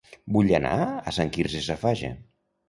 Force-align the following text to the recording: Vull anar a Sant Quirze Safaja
Vull 0.37 0.47
anar 0.59 0.71
a 0.85 1.13
Sant 1.19 1.31
Quirze 1.37 1.63
Safaja 1.69 2.11